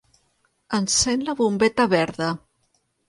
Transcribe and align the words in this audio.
Encén 0.77 1.23
la 1.27 1.37
bombeta 1.41 1.89
verda. 1.95 2.31